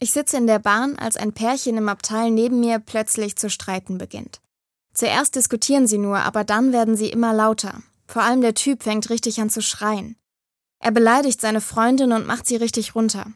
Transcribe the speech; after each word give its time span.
Ich 0.00 0.12
sitze 0.12 0.36
in 0.36 0.46
der 0.46 0.60
Bahn, 0.60 0.96
als 0.96 1.16
ein 1.16 1.32
Pärchen 1.32 1.76
im 1.76 1.88
Abteil 1.88 2.30
neben 2.30 2.60
mir 2.60 2.78
plötzlich 2.78 3.36
zu 3.36 3.50
streiten 3.50 3.98
beginnt. 3.98 4.40
Zuerst 4.94 5.34
diskutieren 5.34 5.86
sie 5.86 5.98
nur, 5.98 6.18
aber 6.18 6.44
dann 6.44 6.72
werden 6.72 6.96
sie 6.96 7.08
immer 7.08 7.34
lauter. 7.34 7.82
Vor 8.06 8.22
allem 8.22 8.40
der 8.40 8.54
Typ 8.54 8.82
fängt 8.82 9.10
richtig 9.10 9.40
an 9.40 9.50
zu 9.50 9.60
schreien. 9.60 10.16
Er 10.80 10.92
beleidigt 10.92 11.40
seine 11.40 11.60
Freundin 11.60 12.12
und 12.12 12.26
macht 12.26 12.46
sie 12.46 12.56
richtig 12.56 12.94
runter. 12.94 13.26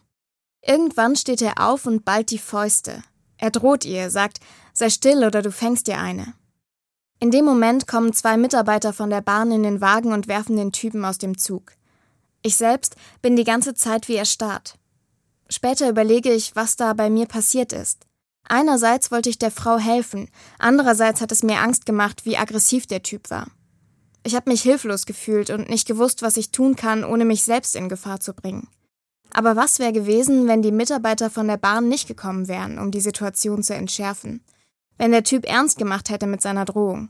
Irgendwann 0.65 1.17
steht 1.17 1.43
er 1.43 1.61
auf 1.61 1.87
und 1.87 2.05
ballt 2.05 2.31
die 2.31 2.39
Fäuste. 2.39 3.03
Er 3.37 3.51
droht 3.51 3.85
ihr, 3.85 4.11
sagt, 4.11 4.39
sei 4.73 4.89
still 4.89 5.25
oder 5.25 5.43
du 5.43 5.51
fängst 5.51 5.89
dir 5.89 5.99
eine. 5.99 6.35
In 7.19 7.33
dem 7.33 7.45
Moment 7.45 7.89
kommen 7.89 8.13
zwei 8.13 8.37
Mitarbeiter 8.37 8.93
von 8.93 9.11
der 9.11 9.21
Bahn 9.21 9.51
in 9.51 9.65
den 9.65 9.81
Wagen 9.81 10.13
und 10.13 10.29
werfen 10.29 10.57
den 10.57 10.73
Typen 10.73 11.05
aus 11.05 11.19
dem 11.19 11.37
Zug. 11.39 11.73
Ich 12.43 12.57
selbst 12.57 12.97
bin 13.21 13.37
die 13.37 13.45
ganze 13.45 13.75
Zeit 13.75 14.09
wie 14.09 14.17
erstarrt. 14.17 14.79
Später 15.49 15.89
überlege 15.89 16.33
ich, 16.33 16.57
was 16.57 16.77
da 16.77 16.93
bei 16.93 17.11
mir 17.11 17.27
passiert 17.27 17.73
ist. 17.73 18.07
Einerseits 18.49 19.11
wollte 19.11 19.31
ich 19.31 19.39
der 19.39 19.51
Frau 19.51 19.79
helfen, 19.79 20.29
andererseits 20.59 21.21
hat 21.21 21.33
es 21.33 21.43
mir 21.43 21.61
Angst 21.61 21.87
gemacht, 21.87 22.25
wie 22.25 22.37
aggressiv 22.37 22.87
der 22.87 23.03
Typ 23.03 23.31
war. 23.31 23.47
Ich 24.25 24.35
habe 24.35 24.51
mich 24.51 24.63
hilflos 24.63 25.07
gefühlt 25.07 25.51
und 25.51 25.69
nicht 25.69 25.87
gewusst, 25.87 26.23
was 26.23 26.37
ich 26.37 26.51
tun 26.51 26.77
kann, 26.77 27.05
ohne 27.05 27.25
mich 27.25 27.43
selbst 27.43 27.75
in 27.75 27.89
Gefahr 27.89 28.21
zu 28.21 28.35
bringen. 28.35 28.69
Aber 29.33 29.57
was 29.57 29.79
wäre 29.79 29.93
gewesen, 29.93 30.47
wenn 30.47 30.63
die 30.63 30.73
Mitarbeiter 30.73 31.31
von 31.31 31.49
der 31.49 31.57
Bahn 31.57 31.89
nicht 31.89 32.07
gekommen 32.07 32.49
wären, 32.49 32.79
um 32.79 32.91
die 32.91 33.01
Situation 33.01 33.63
zu 33.63 33.75
entschärfen? 33.75 34.45
Wenn 34.99 35.11
der 35.11 35.25
Typ 35.25 35.49
ernst 35.49 35.79
gemacht 35.79 36.11
hätte 36.11 36.27
mit 36.27 36.43
seiner 36.43 36.65
Drohung? 36.65 37.09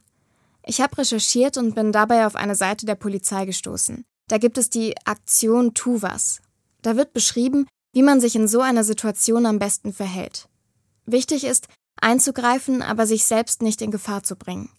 Ich 0.65 0.81
habe 0.81 0.97
recherchiert 0.99 1.57
und 1.57 1.75
bin 1.75 1.91
dabei 1.91 2.27
auf 2.27 2.37
eine 2.37 2.55
Seite 2.55 2.87
der 2.87 2.95
Polizei 2.95 3.45
gestoßen. 3.45 4.05
Da 4.29 4.39
gibt 4.39 4.57
es 4.57 4.71
die 4.71 4.95
Aktion 5.05 5.75
Tu 5.75 6.01
was. 6.01 6.41
Da 6.83 6.97
wird 6.97 7.13
beschrieben, 7.13 7.67
wie 7.93 8.03
man 8.03 8.21
sich 8.21 8.37
in 8.37 8.49
so 8.49 8.61
einer 8.61 8.85
Situation 8.85 9.47
am 9.47 9.59
besten 9.59 9.93
verhält. 9.93 10.49
Wichtig 11.07 11.45
ist, 11.45 11.69
einzugreifen, 12.01 12.83
aber 12.83 13.07
sich 13.07 13.25
selbst 13.25 13.63
nicht 13.63 13.83
in 13.83 13.91
Gefahr 13.91 14.23
zu 14.23 14.37
bringen. 14.37 14.71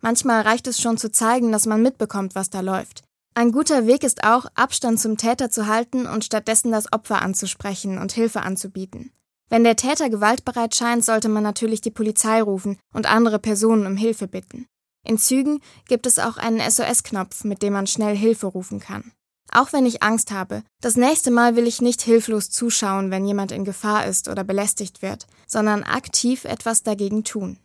Manchmal 0.00 0.42
reicht 0.42 0.66
es 0.66 0.80
schon 0.80 0.98
zu 0.98 1.10
zeigen, 1.10 1.52
dass 1.52 1.66
man 1.66 1.82
mitbekommt, 1.82 2.34
was 2.34 2.50
da 2.50 2.60
läuft. 2.60 3.02
Ein 3.34 3.52
guter 3.52 3.86
Weg 3.86 4.02
ist 4.02 4.24
auch, 4.24 4.46
Abstand 4.54 4.98
zum 4.98 5.16
Täter 5.16 5.50
zu 5.50 5.66
halten 5.66 6.06
und 6.06 6.24
stattdessen 6.24 6.72
das 6.72 6.92
Opfer 6.92 7.22
anzusprechen 7.22 7.98
und 7.98 8.12
Hilfe 8.12 8.42
anzubieten. 8.42 9.12
Wenn 9.48 9.62
der 9.62 9.76
Täter 9.76 10.10
gewaltbereit 10.10 10.74
scheint, 10.74 11.04
sollte 11.04 11.28
man 11.28 11.42
natürlich 11.42 11.80
die 11.80 11.90
Polizei 11.90 12.42
rufen 12.42 12.78
und 12.92 13.06
andere 13.06 13.38
Personen 13.38 13.86
um 13.86 13.96
Hilfe 13.96 14.26
bitten. 14.26 14.66
In 15.04 15.18
Zügen 15.18 15.60
gibt 15.86 16.06
es 16.06 16.18
auch 16.18 16.36
einen 16.36 16.60
SOS-Knopf, 16.60 17.44
mit 17.44 17.62
dem 17.62 17.74
man 17.74 17.86
schnell 17.86 18.16
Hilfe 18.16 18.46
rufen 18.46 18.80
kann. 18.80 19.12
Auch 19.56 19.72
wenn 19.72 19.86
ich 19.86 20.02
Angst 20.02 20.32
habe, 20.32 20.64
das 20.82 20.96
nächste 20.96 21.30
Mal 21.30 21.56
will 21.56 21.66
ich 21.66 21.80
nicht 21.80 22.02
hilflos 22.02 22.50
zuschauen, 22.50 23.10
wenn 23.10 23.24
jemand 23.24 23.52
in 23.52 23.64
Gefahr 23.64 24.04
ist 24.04 24.28
oder 24.28 24.44
belästigt 24.44 25.00
wird, 25.00 25.26
sondern 25.46 25.82
aktiv 25.82 26.44
etwas 26.44 26.82
dagegen 26.82 27.24
tun. 27.24 27.58